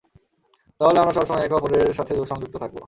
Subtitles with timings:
[0.81, 2.79] তাহলে আমরা সব সময় একে অপরের সাথে সংযুক্ত থাকবো।